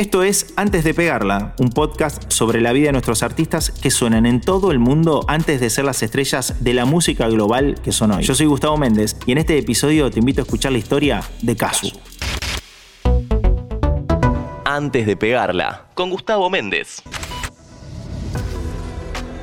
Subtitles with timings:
[0.00, 4.24] Esto es Antes de Pegarla, un podcast sobre la vida de nuestros artistas que suenan
[4.24, 8.12] en todo el mundo antes de ser las estrellas de la música global que son
[8.12, 8.24] hoy.
[8.24, 11.54] Yo soy Gustavo Méndez y en este episodio te invito a escuchar la historia de
[11.54, 11.92] Casu.
[14.64, 17.02] Antes de Pegarla, con Gustavo Méndez.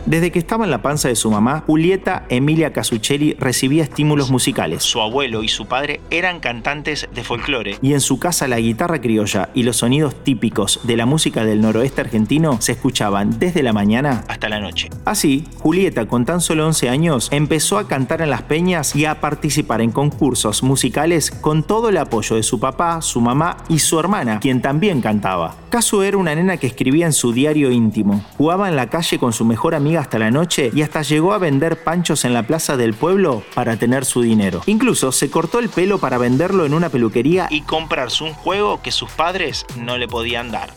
[0.07, 4.81] Desde que estaba en la panza de su mamá, Julieta Emilia Casuccelli recibía estímulos musicales.
[4.81, 9.01] Su abuelo y su padre eran cantantes de folclore y en su casa la guitarra
[9.01, 13.73] criolla y los sonidos típicos de la música del noroeste argentino se escuchaban desde la
[13.73, 14.89] mañana hasta la noche.
[15.03, 19.19] Así, Julieta, con tan solo 11 años, empezó a cantar en las peñas y a
[19.19, 23.99] participar en concursos musicales con todo el apoyo de su papá, su mamá y su
[23.99, 25.57] hermana, quien también cantaba.
[25.67, 29.33] Casu era una nena que escribía en su diario íntimo, jugaba en la calle con
[29.33, 32.77] su mejor amiga hasta la noche y hasta llegó a vender panchos en la plaza
[32.77, 34.61] del pueblo para tener su dinero.
[34.65, 38.91] Incluso se cortó el pelo para venderlo en una peluquería y comprarse un juego que
[38.91, 40.73] sus padres no le podían dar.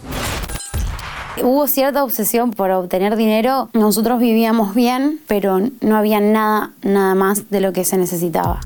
[1.43, 3.71] Hubo cierta obsesión por obtener dinero.
[3.73, 8.61] Nosotros vivíamos bien, pero no había nada, nada más de lo que se necesitaba.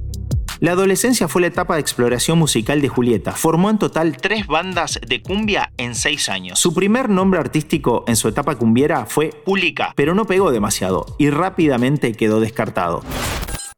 [0.65, 3.33] La adolescencia fue la etapa de exploración musical de Julieta.
[3.33, 6.59] Formó en total tres bandas de cumbia en seis años.
[6.59, 11.29] Su primer nombre artístico en su etapa cumbiera fue Ulica, pero no pegó demasiado y
[11.29, 13.03] rápidamente quedó descartado.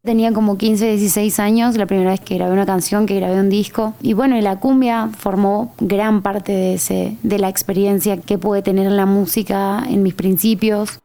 [0.04, 3.48] Tenía como 15, 16 años, la primera vez que grabé una canción, que grabé un
[3.48, 3.94] disco.
[4.00, 8.96] Y bueno, la cumbia formó gran parte de, de la experiencia que pude tener en
[8.96, 11.00] la música, en mis principios.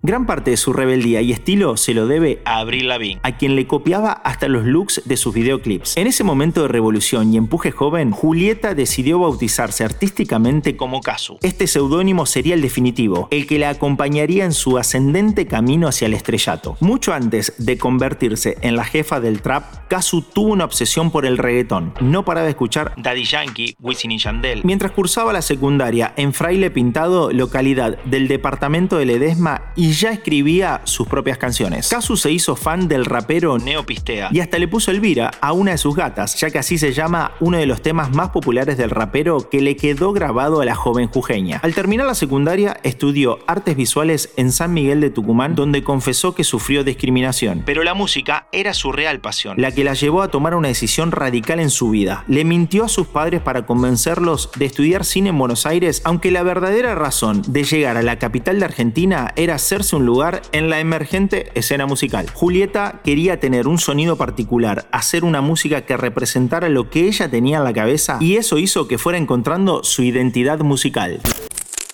[0.00, 3.56] Gran parte de su rebeldía y estilo se lo debe a Avril Lavigne, a quien
[3.56, 5.96] le copiaba hasta los looks de sus videoclips.
[5.96, 11.38] En ese momento de revolución y empuje joven, Julieta decidió bautizarse artísticamente como Kazu.
[11.42, 16.14] Este seudónimo sería el definitivo, el que la acompañaría en su ascendente camino hacia el
[16.14, 16.76] estrellato.
[16.78, 21.38] Mucho antes de convertirse en la jefa del trap, Kazu tuvo una obsesión por el
[21.38, 21.92] reggaetón.
[22.00, 24.60] No paraba de escuchar Daddy Yankee, Wisin y Yandel.
[24.62, 30.80] Mientras cursaba la secundaria en Fraile Pintado, localidad del departamento de Ledesma, y ya escribía
[30.84, 31.88] sus propias canciones.
[31.88, 35.78] Casu se hizo fan del rapero Neopistea y hasta le puso Elvira a una de
[35.78, 39.48] sus gatas, ya que así se llama uno de los temas más populares del rapero
[39.50, 41.60] que le quedó grabado a la joven jujeña.
[41.62, 46.44] Al terminar la secundaria, estudió artes visuales en San Miguel de Tucumán, donde confesó que
[46.44, 47.62] sufrió discriminación.
[47.64, 51.12] Pero la música era su real pasión, la que la llevó a tomar una decisión
[51.12, 52.24] radical en su vida.
[52.28, 56.42] Le mintió a sus padres para convencerlos de estudiar cine en Buenos Aires, aunque la
[56.42, 60.80] verdadera razón de llegar a la capital de Argentina era ser un lugar en la
[60.80, 62.28] emergente escena musical.
[62.34, 67.58] Julieta quería tener un sonido particular, hacer una música que representara lo que ella tenía
[67.58, 71.20] en la cabeza y eso hizo que fuera encontrando su identidad musical.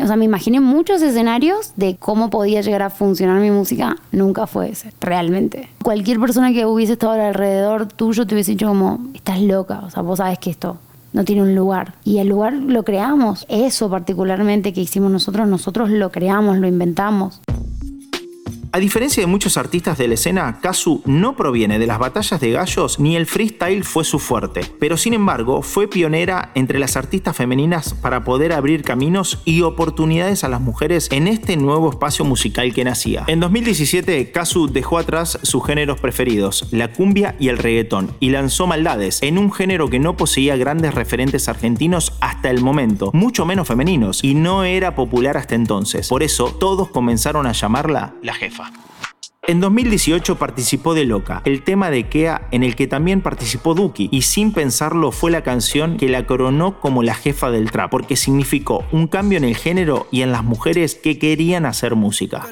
[0.03, 3.97] O sea, me imaginé muchos escenarios de cómo podía llegar a funcionar mi música.
[4.11, 5.69] Nunca fue ese, realmente.
[5.83, 10.03] Cualquier persona que hubiese estado alrededor tuyo te hubiese dicho como, estás loca, o sea,
[10.03, 10.79] vos sabes que esto
[11.15, 11.95] no tiene un lugar.
[12.05, 13.47] Y el lugar lo creamos.
[13.49, 17.41] Eso particularmente que hicimos nosotros, nosotros lo creamos, lo inventamos.
[18.75, 22.51] A diferencia de muchos artistas de la escena, Kazu no proviene de las batallas de
[22.51, 27.37] gallos ni el freestyle fue su fuerte, pero sin embargo fue pionera entre las artistas
[27.37, 32.75] femeninas para poder abrir caminos y oportunidades a las mujeres en este nuevo espacio musical
[32.75, 33.23] que nacía.
[33.29, 38.67] En 2017, Kazu dejó atrás sus géneros preferidos, la cumbia y el reggaetón, y lanzó
[38.67, 43.69] Maldades, en un género que no poseía grandes referentes argentinos hasta el momento, mucho menos
[43.69, 46.09] femeninos, y no era popular hasta entonces.
[46.09, 48.64] Por eso, todos comenzaron a llamarla la jefa.
[49.47, 54.09] En 2018 participó de Loca, el tema de Kea en el que también participó Duki,
[54.11, 58.17] y sin pensarlo fue la canción que la coronó como la jefa del trap, porque
[58.17, 62.47] significó un cambio en el género y en las mujeres que querían hacer música.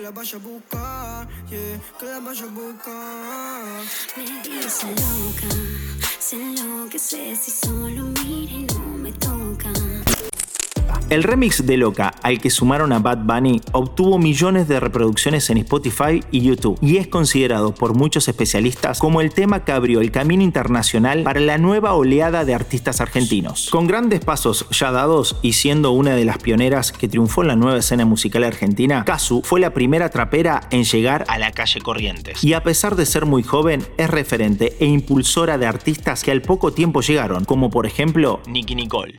[11.13, 15.59] El remix de Loca, al que sumaron a Bad Bunny, obtuvo millones de reproducciones en
[15.59, 20.11] Spotify y YouTube y es considerado por muchos especialistas como el tema que abrió el
[20.11, 23.69] camino internacional para la nueva oleada de artistas argentinos.
[23.69, 27.57] Con grandes pasos ya dados y siendo una de las pioneras que triunfó en la
[27.57, 32.43] nueva escena musical argentina, Kazu fue la primera trapera en llegar a la calle Corrientes.
[32.43, 36.41] Y a pesar de ser muy joven, es referente e impulsora de artistas que al
[36.41, 39.19] poco tiempo llegaron, como por ejemplo Nicky Nicole.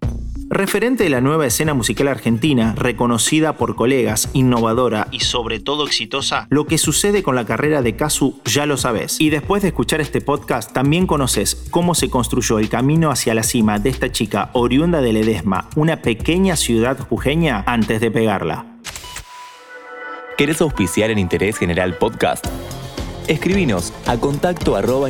[0.54, 6.46] Referente de la nueva escena musical argentina, reconocida por colegas, innovadora y sobre todo exitosa,
[6.52, 9.20] lo que sucede con la carrera de Kazu ya lo sabes.
[9.20, 13.42] Y después de escuchar este podcast, también conoces cómo se construyó el camino hacia la
[13.42, 18.78] cima de esta chica oriunda de Ledesma, una pequeña ciudad jujeña, antes de pegarla.
[20.38, 22.46] ¿Querés auspiciar en Interés General Podcast?
[23.28, 25.10] Escribinos a contacto arroba.